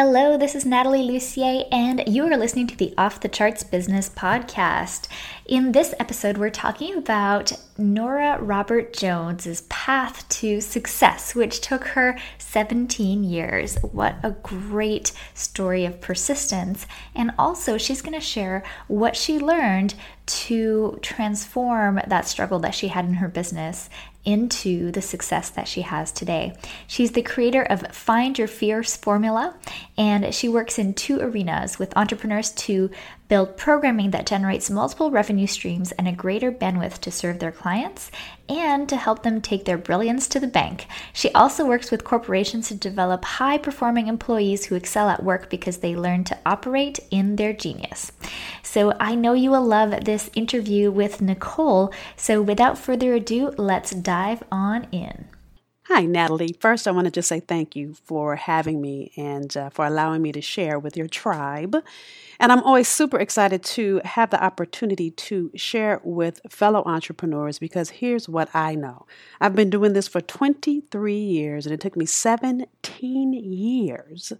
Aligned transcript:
Hello, 0.00 0.38
this 0.38 0.54
is 0.54 0.64
Natalie 0.64 1.02
Lussier, 1.02 1.66
and 1.72 2.04
you 2.06 2.24
are 2.24 2.36
listening 2.36 2.68
to 2.68 2.76
the 2.76 2.94
Off 2.96 3.18
the 3.18 3.28
Charts 3.28 3.64
Business 3.64 4.08
Podcast. 4.08 5.08
In 5.44 5.72
this 5.72 5.92
episode, 5.98 6.38
we're 6.38 6.50
talking 6.50 6.96
about 6.96 7.50
Nora 7.76 8.40
Robert 8.40 8.92
Jones's 8.92 9.62
path 9.62 10.28
to 10.28 10.60
success, 10.60 11.34
which 11.34 11.60
took 11.60 11.82
her 11.82 12.16
17 12.38 13.24
years. 13.24 13.76
What 13.82 14.14
a 14.22 14.30
great 14.30 15.10
story 15.34 15.84
of 15.84 16.00
persistence. 16.00 16.86
And 17.16 17.32
also, 17.36 17.76
she's 17.76 18.00
going 18.00 18.14
to 18.14 18.24
share 18.24 18.62
what 18.86 19.16
she 19.16 19.40
learned 19.40 19.96
to 20.26 20.98
transform 21.02 22.00
that 22.06 22.28
struggle 22.28 22.60
that 22.60 22.74
she 22.74 22.86
had 22.86 23.04
in 23.04 23.14
her 23.14 23.28
business 23.28 23.90
into 24.24 24.90
the 24.90 25.00
success 25.00 25.48
that 25.50 25.68
she 25.68 25.82
has 25.82 26.12
today. 26.12 26.54
She's 26.86 27.12
the 27.12 27.22
creator 27.22 27.62
of 27.62 27.94
Find 27.94 28.38
Your 28.38 28.48
Fierce 28.48 28.96
Formula, 28.96 29.54
and 29.96 30.34
she 30.34 30.48
works 30.48 30.78
in 30.78 30.94
two 30.94 31.20
arenas 31.20 31.78
with 31.78 31.96
entrepreneurs 31.96 32.50
to 32.52 32.90
build 33.28 33.56
programming 33.56 34.10
that 34.10 34.26
generates 34.26 34.70
multiple 34.70 35.10
revenue 35.10 35.46
streams 35.46 35.92
and 35.92 36.08
a 36.08 36.12
greater 36.12 36.50
bandwidth 36.50 36.98
to 36.98 37.10
serve 37.10 37.38
their 37.38 37.52
clients 37.52 38.10
and 38.48 38.88
to 38.88 38.96
help 38.96 39.22
them 39.22 39.40
take 39.40 39.64
their 39.66 39.76
brilliance 39.76 40.26
to 40.28 40.40
the 40.40 40.46
bank. 40.46 40.86
She 41.12 41.30
also 41.32 41.66
works 41.66 41.90
with 41.90 42.04
corporations 42.04 42.68
to 42.68 42.74
develop 42.74 43.24
high 43.24 43.58
performing 43.58 44.08
employees 44.08 44.66
who 44.66 44.74
excel 44.74 45.08
at 45.08 45.22
work 45.22 45.50
because 45.50 45.78
they 45.78 45.94
learn 45.94 46.24
to 46.24 46.38
operate 46.46 47.00
in 47.10 47.36
their 47.36 47.52
genius. 47.52 48.12
So 48.68 48.92
I 49.00 49.14
know 49.14 49.32
you 49.32 49.50
will 49.50 49.64
love 49.64 50.04
this 50.04 50.28
interview 50.34 50.90
with 50.90 51.22
Nicole. 51.22 51.90
So 52.16 52.42
without 52.42 52.76
further 52.76 53.14
ado, 53.14 53.54
let's 53.56 53.92
dive 53.92 54.42
on 54.52 54.86
in. 54.92 55.24
Hi, 55.84 56.02
Natalie. 56.04 56.54
First, 56.60 56.86
I 56.86 56.90
want 56.90 57.06
to 57.06 57.10
just 57.10 57.30
say 57.30 57.40
thank 57.40 57.74
you 57.74 57.94
for 58.04 58.36
having 58.36 58.82
me 58.82 59.10
and 59.16 59.56
uh, 59.56 59.70
for 59.70 59.86
allowing 59.86 60.20
me 60.20 60.32
to 60.32 60.42
share 60.42 60.78
with 60.78 60.98
your 60.98 61.08
tribe. 61.08 61.76
And 62.38 62.52
I'm 62.52 62.62
always 62.62 62.88
super 62.88 63.18
excited 63.18 63.62
to 63.62 64.02
have 64.04 64.28
the 64.28 64.44
opportunity 64.44 65.12
to 65.12 65.50
share 65.54 66.02
with 66.04 66.42
fellow 66.50 66.82
entrepreneurs 66.84 67.58
because 67.58 67.88
here's 67.88 68.28
what 68.28 68.54
I 68.54 68.74
know 68.74 69.06
I've 69.40 69.56
been 69.56 69.70
doing 69.70 69.94
this 69.94 70.08
for 70.08 70.20
23 70.20 71.16
years, 71.16 71.64
and 71.64 71.72
it 71.72 71.80
took 71.80 71.96
me 71.96 72.04
17 72.04 73.32
years 73.32 74.34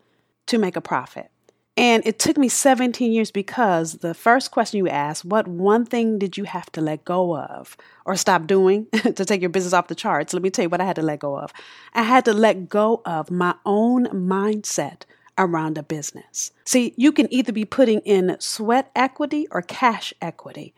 to 0.45 0.59
make 0.59 0.77
a 0.77 0.83
profit. 0.83 1.31
And 1.79 2.05
it 2.05 2.19
took 2.19 2.37
me 2.37 2.49
17 2.49 3.13
years 3.13 3.31
because 3.31 3.99
the 3.99 4.13
first 4.13 4.51
question 4.51 4.79
you 4.79 4.89
asked, 4.89 5.25
what 5.25 5.47
one 5.47 5.87
thing 5.87 6.19
did 6.19 6.37
you 6.37 6.43
have 6.43 6.73
to 6.73 6.81
let 6.81 7.05
go 7.05 7.37
of 7.37 7.77
or 8.05 8.17
stop 8.17 8.49
doing 8.49 8.89
to 8.93 9.25
take 9.25 9.41
your 9.41 9.49
business 9.49 9.73
off 9.73 9.87
the 9.87 9.95
charts? 9.95 10.35
Let 10.35 10.43
me 10.43 10.51
tell 10.51 10.65
you 10.65 10.69
what 10.71 10.81
I 10.81 10.85
had 10.85 10.97
to 10.97 11.03
let 11.03 11.21
go 11.21 11.39
of. 11.39 11.53
I 11.95 12.03
had 12.03 12.25
to 12.25 12.33
let 12.33 12.69
go 12.69 13.01
of 13.05 13.31
my 13.31 13.55
own 13.65 14.07
mindset 14.09 15.03
around 15.39 15.79
a 15.79 15.85
business. 15.85 16.51
See, 16.65 16.95
you 16.97 17.13
can 17.13 17.33
either 17.33 17.53
be 17.53 17.65
putting 17.65 18.01
in 18.01 18.37
sweat 18.41 18.91
equity 18.97 19.47
or 19.53 19.63
cash 19.63 20.13
equity. 20.21 20.75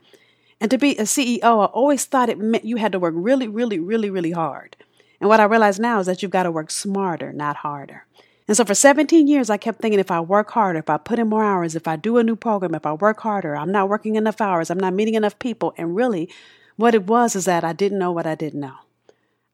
And 0.61 0.71
to 0.71 0.77
be 0.77 0.99
a 0.99 1.05
CEO, 1.05 1.43
I 1.43 1.65
always 1.65 2.05
thought 2.05 2.29
it 2.29 2.39
meant 2.39 2.67
you 2.67 2.77
had 2.77 2.93
to 2.93 2.99
work 2.99 3.15
really, 3.17 3.49
really, 3.49 3.79
really, 3.79 4.11
really 4.11 4.33
hard. 4.33 4.77
And 5.19 5.31
what 5.31 5.41
I 5.41 5.45
realize 5.45 5.81
now 5.81 6.01
is 6.01 6.07
that 6.07 6.21
you've 6.21 6.31
got 6.31 6.43
to 6.43 6.53
work 6.53 6.71
smarter, 6.71 7.33
not 7.33 7.57
harder. 7.57 8.05
And 8.51 8.57
so 8.57 8.65
for 8.65 8.75
17 8.75 9.29
years, 9.29 9.49
I 9.49 9.59
kept 9.59 9.81
thinking 9.81 10.01
if 10.01 10.11
I 10.11 10.19
work 10.19 10.51
harder, 10.51 10.81
if 10.81 10.91
I 10.91 10.97
put 10.97 11.21
in 11.21 11.29
more 11.29 11.45
hours, 11.45 11.77
if 11.77 11.87
I 11.87 11.95
do 11.95 12.19
a 12.19 12.25
new 12.25 12.35
program, 12.35 12.75
if 12.75 12.85
I 12.85 12.95
work 12.95 13.21
harder, 13.21 13.57
I'm 13.57 13.71
not 13.71 13.89
working 13.89 14.17
enough 14.17 14.41
hours, 14.41 14.71
I'm 14.71 14.81
not 14.81 14.93
meeting 14.93 15.15
enough 15.15 15.39
people. 15.39 15.73
And 15.79 15.95
really, 15.95 16.29
what 16.75 16.93
it 16.93 17.07
was 17.07 17.37
is 17.37 17.45
that 17.45 17.63
I 17.63 17.73
didn't 17.73 18.01
know 18.01 18.11
what 18.11 18.27
I 18.27 18.35
didn't 18.35 18.59
know. 18.59 18.75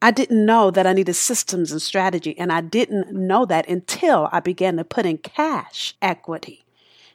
I 0.00 0.12
didn't 0.12 0.46
know 0.46 0.70
that 0.70 0.86
I 0.86 0.94
needed 0.94 1.12
systems 1.12 1.72
and 1.72 1.82
strategy, 1.82 2.38
and 2.38 2.50
I 2.50 2.62
didn't 2.62 3.12
know 3.12 3.44
that 3.44 3.68
until 3.68 4.30
I 4.32 4.40
began 4.40 4.78
to 4.78 4.84
put 4.84 5.04
in 5.04 5.18
cash 5.18 5.94
equity. 6.00 6.64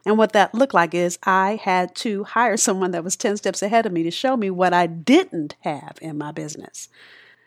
And 0.06 0.20
what 0.20 0.34
that 0.34 0.54
looked 0.54 0.76
like 0.76 0.94
is 0.94 1.18
I 1.24 1.56
had 1.64 1.96
to 1.96 2.26
hire 2.26 2.58
someone 2.58 2.92
that 2.92 3.04
was 3.04 3.16
10 3.16 3.38
steps 3.38 3.64
ahead 3.64 3.88
of 3.88 3.92
me 3.92 4.04
to 4.04 4.12
show 4.12 4.38
me 4.38 4.52
what 4.52 4.72
I 4.72 4.86
didn't 4.86 5.56
have 5.62 5.98
in 6.00 6.20
my 6.20 6.32
business. 6.32 6.90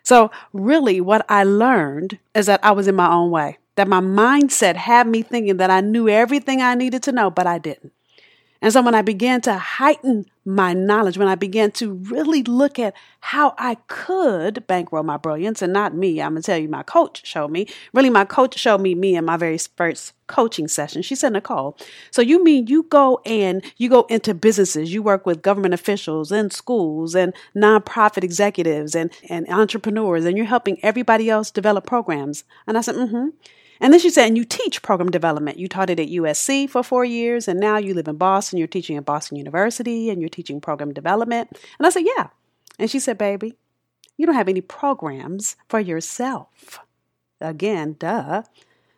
So, 0.03 0.29
really, 0.51 0.99
what 0.99 1.25
I 1.29 1.45
learned 1.45 2.19
is 2.33 2.47
that 2.47 2.59
I 2.65 2.73
was 2.73 2.89
in 2.89 2.95
my 2.95 3.09
own 3.09 3.31
way 3.31 3.59
that 3.75 3.87
my 3.87 3.99
mindset 3.99 4.75
had 4.75 5.07
me 5.07 5.21
thinking 5.21 5.57
that 5.57 5.69
I 5.69 5.81
knew 5.81 6.09
everything 6.09 6.61
I 6.61 6.75
needed 6.75 7.03
to 7.03 7.11
know, 7.11 7.29
but 7.29 7.47
I 7.47 7.57
didn't. 7.57 7.93
And 8.61 8.73
so 8.73 8.81
when 8.81 8.95
I 8.95 9.03
began 9.03 9.41
to 9.41 9.53
heighten 9.53 10.25
my 10.43 10.73
knowledge, 10.73 11.17
when 11.17 11.27
I 11.27 11.35
began 11.35 11.71
to 11.73 11.93
really 11.93 12.41
look 12.41 12.79
at 12.79 12.95
how 13.19 13.53
I 13.59 13.75
could 13.87 14.65
bankroll 14.65 15.03
my 15.03 15.17
brilliance, 15.17 15.61
and 15.61 15.73
not 15.73 15.93
me, 15.93 16.21
I'm 16.21 16.31
gonna 16.31 16.41
tell 16.41 16.57
you, 16.57 16.69
my 16.69 16.81
coach 16.81 17.25
showed 17.27 17.51
me. 17.51 17.67
Really, 17.93 18.09
my 18.09 18.25
coach 18.25 18.57
showed 18.57 18.81
me 18.81 18.95
me 18.95 19.15
in 19.15 19.25
my 19.25 19.37
very 19.37 19.57
first 19.57 20.13
coaching 20.27 20.67
session. 20.67 21.01
She 21.01 21.13
said, 21.15 21.33
Nicole, 21.33 21.77
so 22.09 22.23
you 22.23 22.43
mean 22.43 22.65
you 22.67 22.83
go 22.83 23.21
and 23.25 23.63
you 23.77 23.89
go 23.89 24.03
into 24.09 24.33
businesses, 24.33 24.91
you 24.91 25.03
work 25.03 25.25
with 25.25 25.43
government 25.43 25.73
officials 25.73 26.31
and 26.31 26.51
schools 26.51 27.13
and 27.13 27.33
nonprofit 27.55 28.23
executives 28.23 28.95
and, 28.95 29.11
and 29.29 29.47
entrepreneurs, 29.49 30.25
and 30.25 30.37
you're 30.37 30.47
helping 30.47 30.83
everybody 30.83 31.29
else 31.29 31.51
develop 31.51 31.85
programs. 31.85 32.45
And 32.65 32.77
I 32.77 32.81
said, 32.81 32.95
mm-hmm. 32.95 33.27
And 33.79 33.91
then 33.91 33.99
she 33.99 34.09
said, 34.09 34.27
and 34.27 34.37
you 34.37 34.45
teach 34.45 34.81
program 34.81 35.09
development. 35.11 35.57
You 35.57 35.67
taught 35.67 35.89
it 35.89 35.99
at 35.99 36.07
USC 36.07 36.69
for 36.69 36.83
four 36.83 37.05
years, 37.05 37.47
and 37.47 37.59
now 37.59 37.77
you 37.77 37.93
live 37.93 38.07
in 38.07 38.15
Boston. 38.17 38.57
You're 38.57 38.67
teaching 38.67 38.97
at 38.97 39.05
Boston 39.05 39.37
University, 39.37 40.09
and 40.09 40.21
you're 40.21 40.29
teaching 40.29 40.61
program 40.61 40.93
development. 40.93 41.57
And 41.77 41.85
I 41.85 41.89
said, 41.89 42.05
yeah. 42.05 42.27
And 42.79 42.89
she 42.89 42.99
said, 42.99 43.17
baby, 43.17 43.55
you 44.17 44.25
don't 44.25 44.35
have 44.35 44.49
any 44.49 44.61
programs 44.61 45.55
for 45.67 45.79
yourself. 45.79 46.79
Again, 47.41 47.95
duh. 47.99 48.43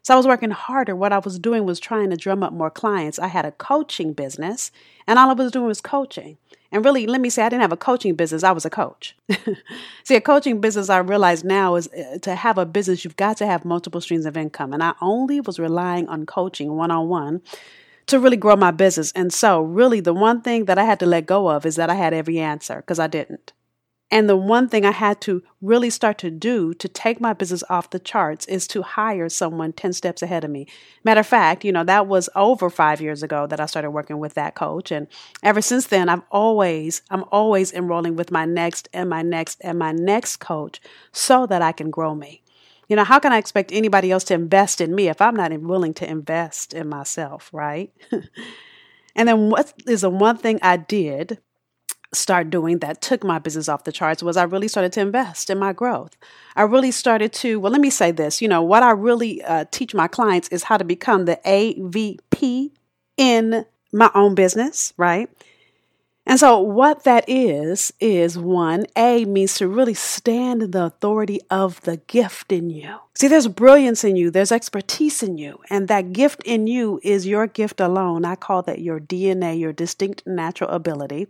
So 0.08 0.14
I 0.14 0.16
was 0.16 0.26
working 0.26 0.52
harder. 0.52 0.96
What 0.96 1.12
I 1.12 1.18
was 1.18 1.38
doing 1.38 1.66
was 1.66 1.82
trying 1.82 2.12
to 2.12 2.16
drum 2.16 2.42
up 2.42 2.54
more 2.54 2.72
clients. 2.72 3.20
I 3.20 3.28
had 3.28 3.44
a 3.44 3.52
coaching 3.52 4.14
business, 4.14 4.72
and 5.06 5.20
all 5.20 5.30
I 5.30 5.34
was 5.34 5.52
doing 5.52 5.66
was 5.66 5.82
coaching. 5.82 6.38
And 6.72 6.86
really, 6.86 7.06
let 7.06 7.20
me 7.20 7.30
say, 7.30 7.44
I 7.44 7.50
didn't 7.50 7.64
have 7.64 7.74
a 7.74 7.76
coaching 7.76 8.16
business, 8.16 8.42
I 8.42 8.54
was 8.54 8.64
a 8.64 8.70
coach. 8.70 9.18
See, 10.06 10.16
a 10.16 10.22
coaching 10.22 10.62
business, 10.62 10.90
I 10.90 11.00
realize 11.00 11.44
now, 11.44 11.76
is 11.76 11.90
uh, 11.90 12.20
to 12.20 12.36
have 12.36 12.58
a 12.58 12.66
business, 12.66 13.04
you've 13.04 13.18
got 13.18 13.36
to 13.40 13.46
have 13.46 13.66
multiple 13.66 14.00
streams 14.00 14.26
of 14.26 14.38
income. 14.38 14.72
And 14.72 14.82
I 14.82 14.94
only 15.02 15.42
was 15.42 15.60
relying 15.60 16.08
on 16.08 16.26
coaching 16.26 16.78
one 16.78 16.90
on 16.90 17.10
one 17.10 17.42
to 18.06 18.18
really 18.18 18.38
grow 18.38 18.56
my 18.56 18.72
business. 18.72 19.12
And 19.12 19.34
so, 19.34 19.60
really, 19.60 20.00
the 20.00 20.14
one 20.14 20.42
thing 20.42 20.64
that 20.68 20.78
I 20.78 20.86
had 20.86 21.02
to 21.02 21.06
let 21.06 21.26
go 21.26 21.50
of 21.50 21.66
is 21.66 21.76
that 21.76 21.90
I 21.90 21.96
had 21.96 22.14
every 22.14 22.40
answer 22.40 22.78
because 22.78 22.98
I 22.98 23.08
didn't. 23.08 23.52
And 24.10 24.30
the 24.30 24.38
one 24.38 24.70
thing 24.70 24.86
I 24.86 24.92
had 24.92 25.20
to 25.22 25.44
really 25.62 25.90
start 25.90 26.18
to 26.20 26.32
do 26.32 26.74
to 26.76 26.88
take 26.88 27.20
my 27.20 27.34
business 27.34 27.64
off 27.70 27.90
the 27.90 28.00
charts 28.00 28.46
is 28.46 28.66
to 28.68 28.82
hire 28.82 29.28
someone 29.28 29.74
10 29.74 29.92
steps 29.92 30.22
ahead 30.22 30.46
of 30.46 30.52
me. 30.52 30.66
Matter 31.04 31.20
of 31.20 31.28
fact, 31.28 31.66
you 31.66 31.74
know, 31.74 31.84
that 31.84 32.08
was 32.08 32.30
over 32.34 32.70
five 32.70 33.02
years 33.02 33.22
ago 33.22 33.48
that 33.48 33.60
I 33.60 33.66
started 33.66 33.92
working 33.92 34.20
with 34.20 34.34
that 34.36 34.56
coach. 34.56 34.92
And 34.92 35.08
ever 35.44 35.62
since 35.62 35.88
then, 35.88 36.08
I've 36.08 36.22
always, 36.32 37.02
I'm 37.10 37.26
always 37.34 37.74
enrolling 37.74 38.16
with 38.16 38.32
my 38.32 38.46
next 38.46 38.88
and 38.94 39.10
my 39.10 39.24
next 39.24 39.60
and 39.62 39.78
my 39.78 39.92
next 39.92 40.38
coach 40.38 40.80
so 41.12 41.46
that 41.48 41.62
I 41.62 41.74
can 41.74 41.92
grow 41.92 42.16
me. 42.16 42.44
You 42.88 42.96
know, 42.96 43.04
how 43.04 43.20
can 43.20 43.34
I 43.34 43.38
expect 43.38 43.74
anybody 43.74 44.12
else 44.12 44.24
to 44.26 44.34
invest 44.34 44.80
in 44.80 44.96
me 44.96 45.10
if 45.10 45.22
I'm 45.22 45.36
not 45.36 45.52
willing 45.60 45.94
to 45.96 46.10
invest 46.10 46.74
in 46.74 46.88
myself, 46.88 47.50
right? 47.52 47.92
and 49.16 49.28
then 49.28 49.50
what 49.50 49.74
is 49.86 50.02
the 50.02 50.10
one 50.10 50.38
thing 50.38 50.60
I 50.62 50.78
did 50.78 51.40
start 52.14 52.50
doing 52.50 52.80
that 52.80 53.02
took 53.02 53.24
my 53.24 53.40
business 53.40 53.68
off 53.68 53.84
the 53.84 53.92
charts 53.92 54.24
was 54.24 54.38
I 54.38 54.44
really 54.44 54.68
started 54.68 54.94
to 54.94 55.02
invest 55.02 55.50
in 55.50 55.58
my 55.58 55.74
growth. 55.74 56.16
I 56.56 56.64
really 56.64 56.92
started 56.92 57.34
to, 57.34 57.60
well, 57.60 57.72
let 57.72 57.82
me 57.82 57.90
say 57.90 58.12
this, 58.12 58.42
you 58.42 58.48
know, 58.48 58.62
what 58.62 58.84
I 58.84 58.92
really 58.92 59.44
uh, 59.44 59.66
teach 59.72 59.94
my 59.94 60.08
clients 60.08 60.48
is 60.50 60.64
how 60.64 60.78
to 60.78 60.86
become 60.86 61.26
the 61.26 61.40
AVP 61.46 62.72
in 63.18 63.66
my 63.92 64.10
own 64.16 64.36
business, 64.36 64.94
right? 64.98 65.30
And 66.30 66.38
so, 66.38 66.60
what 66.60 67.06
that 67.06 67.24
is, 67.30 67.94
is 68.02 68.38
one, 68.38 68.86
A 68.98 69.24
means 69.24 69.56
to 69.56 69.68
really 69.70 69.94
stand 69.94 70.62
in 70.62 70.72
the 70.72 70.84
authority 70.84 71.40
of 71.50 71.80
the 71.82 71.98
gift 71.98 72.52
in 72.52 72.70
you. 72.70 72.98
See, 73.16 73.30
there's 73.30 73.48
brilliance 73.48 74.04
in 74.04 74.18
you, 74.18 74.30
there's 74.30 74.52
expertise 74.52 75.24
in 75.24 75.38
you, 75.38 75.62
and 75.70 75.88
that 75.88 76.12
gift 76.12 76.44
in 76.44 76.68
you 76.68 77.00
is 77.02 77.26
your 77.26 77.48
gift 77.48 77.80
alone. 77.80 78.26
I 78.26 78.36
call 78.36 78.62
that 78.64 78.80
your 78.80 79.00
DNA, 79.00 79.58
your 79.58 79.72
distinct 79.72 80.28
natural 80.28 80.70
ability. 80.70 81.28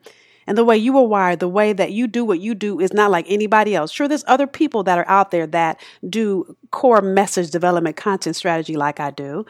And 0.48 0.58
the 0.58 0.64
way 0.64 0.78
you 0.78 0.94
were 0.94 1.04
wired, 1.04 1.40
the 1.40 1.48
way 1.48 1.74
that 1.74 1.92
you 1.92 2.08
do 2.08 2.24
what 2.24 2.40
you 2.40 2.56
do 2.56 2.80
is 2.80 2.94
not 2.94 3.12
like 3.12 3.26
anybody 3.28 3.76
else. 3.76 3.92
Sure, 3.92 4.08
there's 4.08 4.24
other 4.28 4.48
people 4.48 4.84
that 4.84 4.98
are 4.98 5.08
out 5.08 5.32
there 5.32 5.46
that 5.48 5.80
do 6.10 6.56
core 6.72 7.02
message 7.02 7.52
development 7.52 7.98
content 7.98 8.36
strategy 8.36 8.76
like 8.76 9.00
I 9.00 9.12
do, 9.12 9.46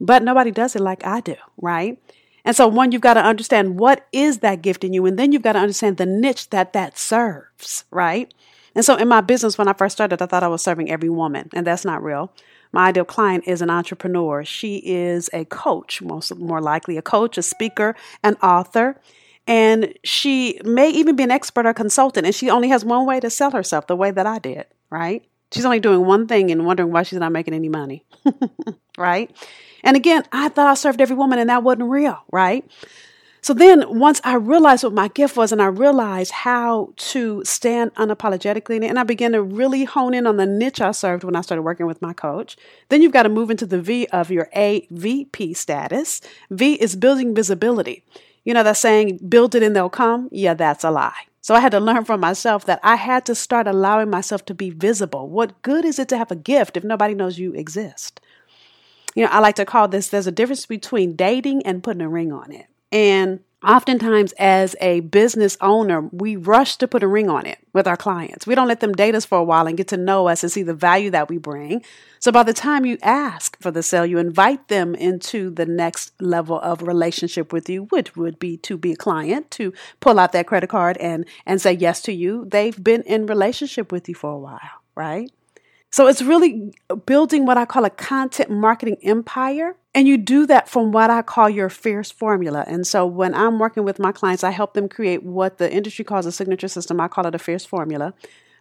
but 0.00 0.22
nobody 0.22 0.50
does 0.50 0.74
it 0.74 0.82
like 0.82 1.06
I 1.06 1.20
do, 1.20 1.36
right? 1.56 1.98
And 2.44 2.56
so, 2.56 2.66
one, 2.66 2.90
you've 2.90 3.02
got 3.02 3.14
to 3.14 3.22
understand 3.22 3.78
what 3.78 4.06
is 4.12 4.38
that 4.38 4.62
gift 4.62 4.82
in 4.82 4.92
you, 4.92 5.06
and 5.06 5.18
then 5.18 5.30
you've 5.32 5.42
got 5.42 5.52
to 5.52 5.58
understand 5.58 5.98
the 5.98 6.06
niche 6.06 6.50
that 6.50 6.72
that 6.72 6.98
serves, 6.98 7.84
right? 7.90 8.32
And 8.74 8.84
so, 8.84 8.96
in 8.96 9.08
my 9.08 9.20
business, 9.20 9.58
when 9.58 9.68
I 9.68 9.72
first 9.72 9.96
started, 9.96 10.22
I 10.22 10.26
thought 10.26 10.42
I 10.42 10.48
was 10.48 10.62
serving 10.62 10.90
every 10.90 11.10
woman, 11.10 11.48
and 11.52 11.66
that's 11.66 11.84
not 11.84 12.02
real. 12.02 12.32
My 12.72 12.88
ideal 12.88 13.04
client 13.04 13.44
is 13.46 13.62
an 13.62 13.70
entrepreneur. 13.70 14.44
She 14.44 14.76
is 14.84 15.28
a 15.32 15.44
coach, 15.44 16.00
most 16.00 16.34
more 16.36 16.60
likely 16.60 16.96
a 16.96 17.02
coach, 17.02 17.36
a 17.36 17.42
speaker, 17.42 17.96
an 18.22 18.36
author, 18.36 19.00
and 19.50 19.92
she 20.04 20.60
may 20.64 20.90
even 20.90 21.16
be 21.16 21.24
an 21.24 21.32
expert 21.32 21.66
or 21.66 21.74
consultant. 21.74 22.24
And 22.24 22.32
she 22.32 22.48
only 22.48 22.68
has 22.68 22.84
one 22.84 23.04
way 23.04 23.18
to 23.18 23.28
sell 23.28 23.50
herself, 23.50 23.88
the 23.88 23.96
way 23.96 24.12
that 24.12 24.24
I 24.24 24.38
did, 24.38 24.64
right? 24.90 25.24
She's 25.50 25.64
only 25.64 25.80
doing 25.80 26.06
one 26.06 26.28
thing 26.28 26.52
and 26.52 26.64
wondering 26.64 26.92
why 26.92 27.02
she's 27.02 27.18
not 27.18 27.32
making 27.32 27.54
any 27.54 27.68
money, 27.68 28.04
right? 28.96 29.28
And 29.82 29.96
again, 29.96 30.22
I 30.30 30.50
thought 30.50 30.68
I 30.68 30.74
served 30.74 31.00
every 31.00 31.16
woman, 31.16 31.40
and 31.40 31.50
that 31.50 31.64
wasn't 31.64 31.90
real, 31.90 32.22
right? 32.30 32.64
So 33.40 33.52
then, 33.52 33.98
once 33.98 34.20
I 34.22 34.34
realized 34.34 34.84
what 34.84 34.92
my 34.92 35.08
gift 35.08 35.36
was 35.36 35.50
and 35.50 35.60
I 35.60 35.66
realized 35.66 36.30
how 36.30 36.92
to 36.96 37.42
stand 37.44 37.92
unapologetically 37.94 38.86
and 38.86 38.98
I 38.98 39.02
began 39.02 39.32
to 39.32 39.42
really 39.42 39.84
hone 39.84 40.14
in 40.14 40.26
on 40.26 40.36
the 40.36 40.46
niche 40.46 40.80
I 40.80 40.92
served 40.92 41.24
when 41.24 41.34
I 41.34 41.40
started 41.40 41.62
working 41.62 41.86
with 41.86 42.02
my 42.02 42.12
coach, 42.12 42.56
then 42.90 43.02
you've 43.02 43.12
got 43.12 43.22
to 43.24 43.30
move 43.30 43.50
into 43.50 43.66
the 43.66 43.80
V 43.80 44.06
of 44.08 44.30
your 44.30 44.48
AVP 44.54 45.56
status. 45.56 46.20
V 46.50 46.74
is 46.74 46.94
building 46.94 47.34
visibility. 47.34 48.04
You 48.44 48.54
know 48.54 48.62
that 48.62 48.76
saying, 48.76 49.20
build 49.28 49.54
it 49.54 49.62
and 49.62 49.76
they'll 49.76 49.90
come? 49.90 50.28
Yeah, 50.32 50.54
that's 50.54 50.84
a 50.84 50.90
lie. 50.90 51.26
So 51.42 51.54
I 51.54 51.60
had 51.60 51.72
to 51.72 51.80
learn 51.80 52.04
from 52.04 52.20
myself 52.20 52.64
that 52.66 52.80
I 52.82 52.96
had 52.96 53.24
to 53.26 53.34
start 53.34 53.66
allowing 53.66 54.10
myself 54.10 54.44
to 54.46 54.54
be 54.54 54.70
visible. 54.70 55.28
What 55.28 55.60
good 55.62 55.84
is 55.84 55.98
it 55.98 56.08
to 56.10 56.18
have 56.18 56.30
a 56.30 56.36
gift 56.36 56.76
if 56.76 56.84
nobody 56.84 57.14
knows 57.14 57.38
you 57.38 57.52
exist? 57.54 58.20
You 59.14 59.24
know, 59.24 59.30
I 59.30 59.40
like 59.40 59.56
to 59.56 59.64
call 59.64 59.88
this 59.88 60.08
there's 60.08 60.26
a 60.26 60.32
difference 60.32 60.66
between 60.66 61.16
dating 61.16 61.62
and 61.64 61.82
putting 61.82 62.02
a 62.02 62.08
ring 62.08 62.32
on 62.32 62.52
it. 62.52 62.66
And 62.92 63.40
oftentimes, 63.64 64.32
as 64.38 64.74
a 64.80 65.00
business 65.00 65.56
owner, 65.60 66.02
we 66.12 66.36
rush 66.36 66.76
to 66.76 66.88
put 66.88 67.02
a 67.02 67.08
ring 67.08 67.28
on 67.28 67.46
it 67.46 67.58
with 67.72 67.86
our 67.86 67.96
clients. 67.96 68.46
We 68.46 68.54
don't 68.54 68.68
let 68.68 68.80
them 68.80 68.92
date 68.92 69.14
us 69.14 69.24
for 69.24 69.38
a 69.38 69.44
while 69.44 69.66
and 69.66 69.76
get 69.76 69.88
to 69.88 69.96
know 69.96 70.28
us 70.28 70.42
and 70.42 70.50
see 70.50 70.62
the 70.62 70.74
value 70.74 71.10
that 71.10 71.28
we 71.28 71.38
bring. 71.38 71.82
So 72.18 72.32
by 72.32 72.42
the 72.42 72.52
time 72.52 72.84
you 72.84 72.98
ask 73.02 73.60
for 73.60 73.70
the 73.70 73.82
sale, 73.82 74.04
you 74.04 74.18
invite 74.18 74.68
them 74.68 74.94
into 74.94 75.50
the 75.50 75.66
next 75.66 76.12
level 76.20 76.60
of 76.60 76.82
relationship 76.82 77.52
with 77.52 77.68
you, 77.68 77.84
which 77.84 78.16
would 78.16 78.38
be 78.38 78.56
to 78.58 78.76
be 78.76 78.92
a 78.92 78.96
client, 78.96 79.50
to 79.52 79.72
pull 80.00 80.18
out 80.18 80.32
that 80.32 80.46
credit 80.46 80.68
card 80.68 80.96
and, 80.98 81.24
and 81.46 81.60
say 81.60 81.72
yes 81.72 82.02
to 82.02 82.12
you. 82.12 82.46
They've 82.46 82.82
been 82.82 83.02
in 83.02 83.26
relationship 83.26 83.92
with 83.92 84.08
you 84.08 84.14
for 84.14 84.32
a 84.32 84.38
while, 84.38 84.82
right? 84.94 85.30
So 85.92 86.06
it's 86.06 86.22
really 86.22 86.72
building 87.06 87.46
what 87.46 87.58
I 87.58 87.64
call 87.64 87.84
a 87.84 87.90
content 87.90 88.50
marketing 88.50 88.96
empire. 89.02 89.76
And 89.92 90.06
you 90.06 90.16
do 90.18 90.46
that 90.46 90.68
from 90.68 90.92
what 90.92 91.10
I 91.10 91.22
call 91.22 91.50
your 91.50 91.68
fierce 91.68 92.12
formula. 92.12 92.64
And 92.68 92.86
so 92.86 93.04
when 93.04 93.34
I'm 93.34 93.58
working 93.58 93.84
with 93.84 93.98
my 93.98 94.12
clients, 94.12 94.44
I 94.44 94.50
help 94.50 94.74
them 94.74 94.88
create 94.88 95.24
what 95.24 95.58
the 95.58 95.72
industry 95.72 96.04
calls 96.04 96.26
a 96.26 96.32
signature 96.32 96.68
system. 96.68 97.00
I 97.00 97.08
call 97.08 97.26
it 97.26 97.34
a 97.34 97.40
fierce 97.40 97.64
formula. 97.64 98.14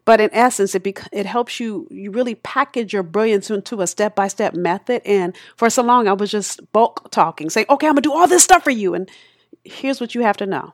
But 0.06 0.20
in 0.20 0.34
essence, 0.34 0.74
it 0.74 0.82
bec- 0.82 1.10
it 1.12 1.28
helps 1.28 1.60
you 1.60 1.88
you 1.92 2.10
really 2.10 2.34
package 2.34 2.94
your 2.94 3.04
brilliance 3.04 3.52
into 3.52 3.82
a 3.82 3.86
step 3.86 4.16
by 4.16 4.28
step 4.28 4.56
method. 4.56 5.04
And 5.06 5.36
for 5.56 5.70
so 5.70 5.84
long, 5.84 6.08
I 6.08 6.14
was 6.14 6.32
just 6.32 6.72
bulk 6.72 7.12
talking, 7.12 7.52
saying, 7.52 7.68
"Okay, 7.70 7.86
I'm 7.86 7.94
gonna 7.94 8.02
do 8.02 8.14
all 8.14 8.28
this 8.28 8.44
stuff 8.44 8.64
for 8.64 8.72
you." 8.72 8.96
And 8.96 9.08
here's 9.64 10.02
what 10.02 10.16
you 10.16 10.22
have 10.22 10.38
to 10.38 10.48
know: 10.48 10.74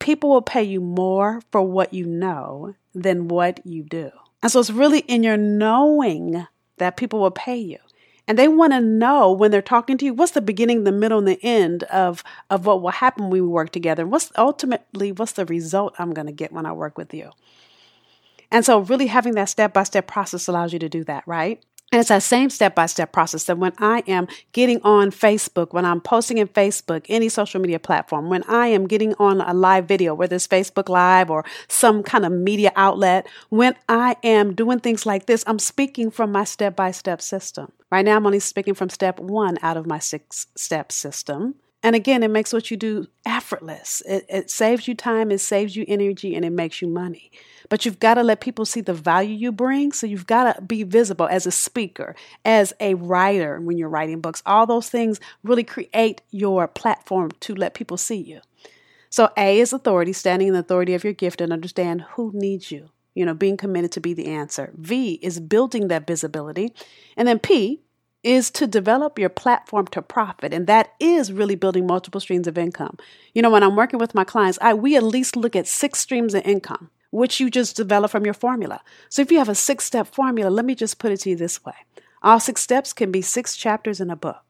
people 0.00 0.30
will 0.30 0.42
pay 0.42 0.64
you 0.64 0.80
more 0.80 1.40
for 1.52 1.62
what 1.62 1.94
you 1.94 2.06
know 2.06 2.74
than 2.94 3.28
what 3.28 3.64
you 3.64 3.84
do. 3.84 4.10
And 4.42 4.52
so 4.52 4.60
it's 4.60 4.70
really 4.70 5.00
in 5.00 5.22
your 5.22 5.36
knowing 5.36 6.46
that 6.78 6.96
people 6.96 7.20
will 7.20 7.30
pay 7.30 7.56
you. 7.56 7.78
And 8.26 8.38
they 8.38 8.46
want 8.46 8.74
to 8.74 8.80
know 8.80 9.32
when 9.32 9.50
they're 9.50 9.62
talking 9.62 9.96
to 9.98 10.04
you 10.04 10.12
what's 10.12 10.32
the 10.32 10.42
beginning, 10.42 10.84
the 10.84 10.92
middle, 10.92 11.18
and 11.18 11.26
the 11.26 11.42
end 11.42 11.84
of, 11.84 12.22
of 12.50 12.66
what 12.66 12.82
will 12.82 12.90
happen 12.90 13.24
when 13.24 13.30
we 13.30 13.40
work 13.40 13.70
together. 13.70 14.06
What's 14.06 14.30
ultimately 14.36 15.12
what's 15.12 15.32
the 15.32 15.46
result 15.46 15.94
I'm 15.98 16.12
going 16.12 16.26
to 16.26 16.32
get 16.32 16.52
when 16.52 16.66
I 16.66 16.72
work 16.72 16.98
with 16.98 17.14
you. 17.14 17.30
And 18.50 18.64
so 18.64 18.80
really 18.80 19.06
having 19.06 19.34
that 19.34 19.48
step 19.48 19.72
by 19.72 19.82
step 19.82 20.06
process 20.06 20.46
allows 20.46 20.72
you 20.72 20.78
to 20.78 20.88
do 20.88 21.04
that, 21.04 21.24
right? 21.26 21.62
And 21.90 22.00
it's 22.00 22.10
that 22.10 22.22
same 22.22 22.50
step 22.50 22.74
by 22.74 22.84
step 22.84 23.12
process 23.12 23.44
that 23.44 23.56
when 23.56 23.72
I 23.78 24.02
am 24.06 24.28
getting 24.52 24.78
on 24.82 25.10
Facebook, 25.10 25.72
when 25.72 25.86
I'm 25.86 26.02
posting 26.02 26.36
in 26.36 26.46
Facebook, 26.46 27.06
any 27.08 27.30
social 27.30 27.62
media 27.62 27.78
platform, 27.78 28.28
when 28.28 28.42
I 28.42 28.66
am 28.66 28.86
getting 28.86 29.14
on 29.14 29.40
a 29.40 29.54
live 29.54 29.86
video, 29.88 30.14
whether 30.14 30.36
it's 30.36 30.46
Facebook 30.46 30.90
Live 30.90 31.30
or 31.30 31.46
some 31.66 32.02
kind 32.02 32.26
of 32.26 32.32
media 32.32 32.72
outlet, 32.76 33.26
when 33.48 33.74
I 33.88 34.16
am 34.22 34.54
doing 34.54 34.80
things 34.80 35.06
like 35.06 35.24
this, 35.24 35.42
I'm 35.46 35.58
speaking 35.58 36.10
from 36.10 36.30
my 36.30 36.44
step 36.44 36.76
by 36.76 36.90
step 36.90 37.22
system. 37.22 37.72
Right 37.90 38.04
now, 38.04 38.16
I'm 38.16 38.26
only 38.26 38.40
speaking 38.40 38.74
from 38.74 38.90
step 38.90 39.18
one 39.18 39.56
out 39.62 39.78
of 39.78 39.86
my 39.86 39.98
six 39.98 40.46
step 40.56 40.92
system. 40.92 41.54
And 41.82 41.94
again, 41.94 42.24
it 42.24 42.30
makes 42.30 42.52
what 42.52 42.70
you 42.70 42.76
do 42.76 43.06
effortless. 43.24 44.02
It, 44.06 44.26
it 44.28 44.50
saves 44.50 44.88
you 44.88 44.94
time, 44.94 45.30
it 45.30 45.38
saves 45.38 45.76
you 45.76 45.84
energy, 45.86 46.34
and 46.34 46.44
it 46.44 46.50
makes 46.50 46.82
you 46.82 46.88
money. 46.88 47.30
But 47.68 47.84
you've 47.84 48.00
got 48.00 48.14
to 48.14 48.22
let 48.22 48.40
people 48.40 48.64
see 48.64 48.80
the 48.80 48.94
value 48.94 49.34
you 49.34 49.52
bring. 49.52 49.92
So 49.92 50.06
you've 50.06 50.26
got 50.26 50.56
to 50.56 50.62
be 50.62 50.82
visible 50.82 51.28
as 51.28 51.46
a 51.46 51.52
speaker, 51.52 52.16
as 52.44 52.72
a 52.80 52.94
writer 52.94 53.60
when 53.60 53.78
you're 53.78 53.88
writing 53.88 54.20
books. 54.20 54.42
All 54.44 54.66
those 54.66 54.90
things 54.90 55.20
really 55.44 55.64
create 55.64 56.20
your 56.30 56.66
platform 56.66 57.30
to 57.40 57.54
let 57.54 57.74
people 57.74 57.96
see 57.96 58.20
you. 58.20 58.40
So 59.10 59.30
A 59.36 59.60
is 59.60 59.72
authority, 59.72 60.12
standing 60.12 60.48
in 60.48 60.54
the 60.54 60.60
authority 60.60 60.94
of 60.94 61.04
your 61.04 61.12
gift 61.12 61.40
and 61.40 61.52
understand 61.52 62.02
who 62.12 62.32
needs 62.34 62.70
you. 62.72 62.90
You 63.14 63.24
know, 63.24 63.34
being 63.34 63.56
committed 63.56 63.92
to 63.92 64.00
be 64.00 64.14
the 64.14 64.26
answer. 64.26 64.72
V 64.76 65.14
is 65.14 65.40
building 65.40 65.88
that 65.88 66.06
visibility. 66.06 66.72
And 67.16 67.26
then 67.26 67.38
P 67.38 67.80
is 68.22 68.50
to 68.50 68.66
develop 68.66 69.18
your 69.18 69.28
platform 69.28 69.86
to 69.86 70.02
profit 70.02 70.52
and 70.52 70.66
that 70.66 70.92
is 70.98 71.32
really 71.32 71.54
building 71.54 71.86
multiple 71.86 72.20
streams 72.20 72.46
of 72.46 72.58
income 72.58 72.96
you 73.34 73.42
know 73.42 73.50
when 73.50 73.62
i'm 73.62 73.76
working 73.76 73.98
with 73.98 74.14
my 74.14 74.24
clients 74.24 74.58
i 74.60 74.74
we 74.74 74.96
at 74.96 75.02
least 75.02 75.36
look 75.36 75.54
at 75.54 75.66
six 75.66 76.00
streams 76.00 76.34
of 76.34 76.44
income 76.44 76.90
which 77.10 77.40
you 77.40 77.50
just 77.50 77.76
develop 77.76 78.10
from 78.10 78.24
your 78.24 78.34
formula. 78.34 78.82
So 79.08 79.22
if 79.22 79.32
you 79.32 79.38
have 79.38 79.48
a 79.48 79.54
six 79.54 79.84
step 79.84 80.06
formula, 80.06 80.50
let 80.50 80.64
me 80.64 80.74
just 80.74 80.98
put 80.98 81.12
it 81.12 81.20
to 81.20 81.30
you 81.30 81.36
this 81.36 81.64
way 81.64 81.74
all 82.22 82.40
six 82.40 82.60
steps 82.60 82.92
can 82.92 83.12
be 83.12 83.22
six 83.22 83.56
chapters 83.56 84.00
in 84.00 84.10
a 84.10 84.16
book. 84.16 84.47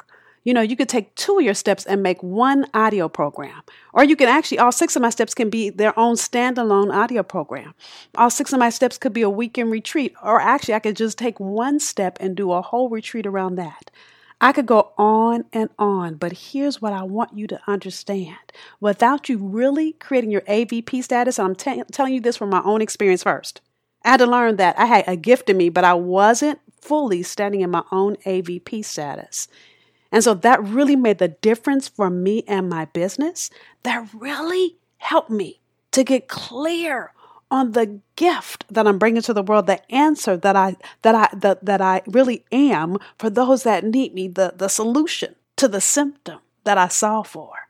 You 0.49 0.55
know, 0.55 0.63
you 0.63 0.77
could 0.77 0.89
take 0.89 1.15
two 1.15 1.37
of 1.37 1.45
your 1.45 1.53
steps 1.53 1.85
and 1.85 2.03
make 2.03 2.23
one 2.23 2.65
audio 2.73 3.07
program. 3.07 3.61
Or 3.93 4.03
you 4.03 4.17
can 4.17 4.31
actually, 4.31 4.59
all 4.59 4.73
six 4.73 4.97
of 4.97 5.03
my 5.03 5.11
steps 5.11 5.35
can 5.35 5.51
be 5.51 5.69
their 5.69 5.93
own 5.99 6.15
standalone 6.15 6.91
audio 6.91 7.23
program. 7.23 7.75
All 8.17 8.31
six 8.31 8.55
of 8.55 8.59
my 8.59 8.71
steps 8.71 8.97
could 8.97 9.13
be 9.13 9.21
a 9.21 9.29
weekend 9.29 9.71
retreat. 9.71 10.15
Or 10.23 10.41
actually, 10.41 10.73
I 10.73 10.79
could 10.79 10.97
just 10.97 11.19
take 11.19 11.39
one 11.39 11.79
step 11.79 12.17
and 12.19 12.35
do 12.35 12.51
a 12.53 12.63
whole 12.63 12.89
retreat 12.89 13.27
around 13.27 13.57
that. 13.57 13.91
I 14.41 14.53
could 14.53 14.65
go 14.65 14.95
on 14.97 15.45
and 15.53 15.69
on, 15.79 16.15
but 16.15 16.33
here's 16.33 16.81
what 16.81 16.95
I 16.95 17.03
want 17.03 17.37
you 17.37 17.47
to 17.49 17.61
understand. 17.67 18.39
Without 18.81 19.29
you 19.29 19.37
really 19.37 19.97
creating 20.01 20.31
your 20.31 20.41
AVP 20.49 21.05
status, 21.05 21.39
I'm 21.39 21.57
t- 21.57 21.83
telling 21.93 22.15
you 22.15 22.23
this 22.23 22.39
from 22.39 22.49
my 22.49 22.63
own 22.65 22.81
experience 22.81 23.23
first. 23.23 23.61
I 24.03 24.13
had 24.13 24.21
to 24.21 24.27
learn 24.27 24.57
that 24.57 24.79
I 24.79 24.87
had 24.87 25.05
a 25.07 25.15
gift 25.15 25.51
in 25.51 25.59
me, 25.59 25.69
but 25.69 25.85
I 25.85 25.93
wasn't 25.93 26.59
fully 26.81 27.23
standing 27.23 27.61
in 27.61 27.71
my 27.71 27.83
own 27.93 28.17
AVP 28.25 28.83
status. 28.83 29.49
And 30.11 30.25
so 30.25 30.35
that 30.35 30.63
really 30.63 30.97
made 30.97 31.19
the 31.19 31.29
difference 31.29 31.89
for 31.89 32.09
me 32.09 32.43
and 32.49 32.69
my 32.69 32.87
business. 32.87 33.51
That 33.83 34.09
really 34.15 34.77
helped 34.99 35.31
me 35.31 35.61
to 35.93 36.05
get 36.05 36.29
clear 36.29 37.13
on 37.51 37.73
the 37.73 38.01
gift 38.17 38.65
that 38.71 38.87
I'm 38.87 38.99
bringing 38.99 39.23
to 39.23 39.33
the 39.33 39.43
world, 39.43 39.67
the 39.67 39.81
answer 39.93 40.37
that 40.37 40.57
I 40.57 40.77
that 41.03 41.15
I 41.15 41.29
that, 41.35 41.65
that 41.65 41.81
I 41.81 42.03
really 42.07 42.45
am 42.53 42.99
for 43.19 43.31
those 43.31 43.63
that 43.63 43.85
need 43.85 44.15
me, 44.15 44.29
the, 44.29 44.55
the 44.57 44.69
solution 44.69 45.35
to 45.57 45.69
the 45.69 45.81
symptom 45.81 46.41
that 46.65 46.79
I 46.79 46.89
saw 46.89 47.23
for. 47.23 47.69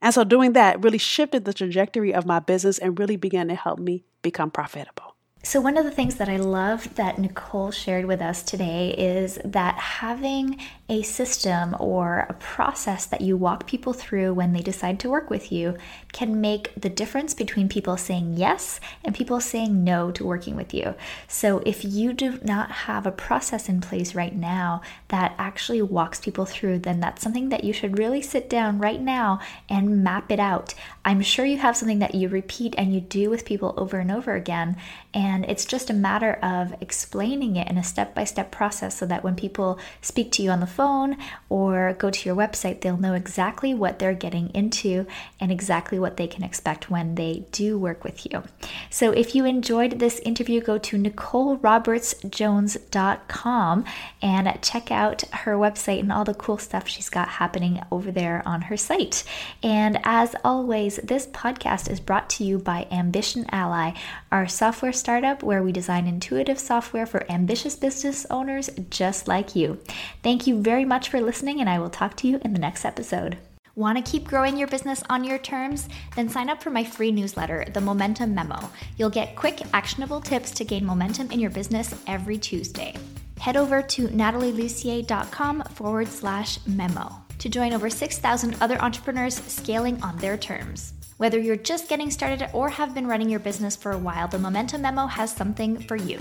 And 0.00 0.12
so 0.12 0.24
doing 0.24 0.52
that 0.54 0.82
really 0.82 0.98
shifted 0.98 1.44
the 1.44 1.52
trajectory 1.52 2.12
of 2.12 2.26
my 2.26 2.40
business 2.40 2.78
and 2.78 2.98
really 2.98 3.16
began 3.16 3.48
to 3.48 3.54
help 3.54 3.78
me 3.78 4.04
become 4.22 4.50
profitable. 4.50 5.11
So, 5.44 5.60
one 5.60 5.76
of 5.76 5.84
the 5.84 5.90
things 5.90 6.14
that 6.16 6.28
I 6.28 6.36
love 6.36 6.94
that 6.94 7.18
Nicole 7.18 7.72
shared 7.72 8.04
with 8.04 8.22
us 8.22 8.44
today 8.44 8.90
is 8.96 9.40
that 9.44 9.74
having 9.74 10.60
a 10.88 11.02
system 11.02 11.74
or 11.80 12.26
a 12.28 12.34
process 12.34 13.06
that 13.06 13.22
you 13.22 13.36
walk 13.36 13.66
people 13.66 13.92
through 13.92 14.34
when 14.34 14.52
they 14.52 14.60
decide 14.60 15.00
to 15.00 15.10
work 15.10 15.30
with 15.30 15.50
you 15.50 15.76
can 16.12 16.40
make 16.40 16.72
the 16.80 16.88
difference 16.88 17.34
between 17.34 17.68
people 17.68 17.96
saying 17.96 18.34
yes 18.36 18.78
and 19.02 19.16
people 19.16 19.40
saying 19.40 19.82
no 19.82 20.12
to 20.12 20.24
working 20.24 20.54
with 20.54 20.72
you. 20.72 20.94
So, 21.26 21.60
if 21.66 21.84
you 21.84 22.12
do 22.12 22.38
not 22.44 22.70
have 22.70 23.04
a 23.04 23.10
process 23.10 23.68
in 23.68 23.80
place 23.80 24.14
right 24.14 24.36
now 24.36 24.80
that 25.08 25.34
actually 25.38 25.82
walks 25.82 26.20
people 26.20 26.46
through, 26.46 26.78
then 26.78 27.00
that's 27.00 27.20
something 27.20 27.48
that 27.48 27.64
you 27.64 27.72
should 27.72 27.98
really 27.98 28.22
sit 28.22 28.48
down 28.48 28.78
right 28.78 29.00
now 29.00 29.40
and 29.68 30.04
map 30.04 30.30
it 30.30 30.38
out. 30.38 30.72
I'm 31.04 31.20
sure 31.20 31.44
you 31.44 31.58
have 31.58 31.76
something 31.76 31.98
that 31.98 32.14
you 32.14 32.28
repeat 32.28 32.76
and 32.78 32.94
you 32.94 33.00
do 33.00 33.28
with 33.28 33.44
people 33.44 33.74
over 33.76 33.98
and 33.98 34.12
over 34.12 34.36
again. 34.36 34.76
And 35.12 35.31
And 35.32 35.46
it's 35.48 35.64
just 35.64 35.88
a 35.88 35.94
matter 35.94 36.34
of 36.42 36.74
explaining 36.82 37.56
it 37.56 37.70
in 37.70 37.78
a 37.78 37.82
step 37.82 38.14
by 38.14 38.24
step 38.24 38.50
process 38.50 38.98
so 38.98 39.06
that 39.06 39.24
when 39.24 39.34
people 39.34 39.78
speak 40.02 40.30
to 40.32 40.42
you 40.42 40.50
on 40.50 40.60
the 40.60 40.66
phone 40.66 41.16
or 41.48 41.96
go 41.98 42.10
to 42.10 42.28
your 42.28 42.36
website, 42.36 42.82
they'll 42.82 42.98
know 42.98 43.14
exactly 43.14 43.72
what 43.72 43.98
they're 43.98 44.12
getting 44.12 44.50
into 44.50 45.06
and 45.40 45.50
exactly 45.50 45.98
what 45.98 46.18
they 46.18 46.26
can 46.26 46.44
expect 46.44 46.90
when 46.90 47.14
they 47.14 47.46
do 47.50 47.78
work 47.78 48.04
with 48.04 48.30
you. 48.30 48.42
So 48.90 49.12
if 49.12 49.34
you 49.34 49.46
enjoyed 49.46 50.00
this 50.00 50.18
interview, 50.18 50.60
go 50.60 50.76
to 50.76 50.98
NicoleRobertsJones.com 50.98 53.84
and 54.20 54.58
check 54.60 54.90
out 54.90 55.22
her 55.32 55.56
website 55.56 56.00
and 56.00 56.12
all 56.12 56.24
the 56.24 56.34
cool 56.34 56.58
stuff 56.58 56.86
she's 56.86 57.08
got 57.08 57.28
happening 57.28 57.80
over 57.90 58.12
there 58.12 58.42
on 58.44 58.60
her 58.62 58.76
site. 58.76 59.24
And 59.62 59.98
as 60.04 60.34
always, 60.44 60.96
this 60.96 61.26
podcast 61.26 61.90
is 61.90 62.00
brought 62.00 62.28
to 62.30 62.42
you 62.44 62.58
by 62.58 62.86
Ambition 62.90 63.46
Ally, 63.50 63.92
our 64.30 64.46
software 64.46 64.92
startup 64.92 65.21
where 65.42 65.62
we 65.62 65.72
design 65.72 66.06
intuitive 66.06 66.58
software 66.58 67.06
for 67.06 67.30
ambitious 67.30 67.76
business 67.76 68.26
owners 68.30 68.70
just 68.90 69.28
like 69.28 69.56
you. 69.56 69.78
Thank 70.22 70.46
you 70.46 70.60
very 70.60 70.84
much 70.84 71.08
for 71.08 71.20
listening, 71.20 71.60
and 71.60 71.68
I 71.68 71.78
will 71.78 71.90
talk 71.90 72.16
to 72.18 72.28
you 72.28 72.40
in 72.44 72.52
the 72.52 72.58
next 72.58 72.84
episode. 72.84 73.38
Want 73.74 73.96
to 73.96 74.10
keep 74.10 74.28
growing 74.28 74.58
your 74.58 74.68
business 74.68 75.02
on 75.08 75.24
your 75.24 75.38
terms? 75.38 75.88
Then 76.14 76.28
sign 76.28 76.50
up 76.50 76.62
for 76.62 76.68
my 76.68 76.84
free 76.84 77.10
newsletter, 77.10 77.64
The 77.72 77.80
Momentum 77.80 78.34
Memo. 78.34 78.70
You'll 78.98 79.08
get 79.08 79.34
quick, 79.34 79.62
actionable 79.72 80.20
tips 80.20 80.50
to 80.52 80.64
gain 80.64 80.84
momentum 80.84 81.30
in 81.30 81.40
your 81.40 81.50
business 81.50 81.94
every 82.06 82.36
Tuesday. 82.36 82.94
Head 83.40 83.56
over 83.56 83.80
to 83.80 84.08
natalielussier.com 84.08 85.62
forward 85.74 86.08
slash 86.08 86.58
memo 86.66 87.16
to 87.38 87.48
join 87.48 87.72
over 87.72 87.90
6,000 87.90 88.56
other 88.60 88.80
entrepreneurs 88.80 89.34
scaling 89.34 90.00
on 90.02 90.16
their 90.18 90.36
terms. 90.36 90.92
Whether 91.22 91.38
you're 91.38 91.54
just 91.54 91.88
getting 91.88 92.10
started 92.10 92.50
or 92.52 92.68
have 92.68 92.94
been 92.94 93.06
running 93.06 93.30
your 93.30 93.38
business 93.38 93.76
for 93.76 93.92
a 93.92 93.96
while, 93.96 94.26
the 94.26 94.40
Momentum 94.40 94.82
Memo 94.82 95.06
has 95.06 95.30
something 95.30 95.78
for 95.78 95.94
you. 95.94 96.18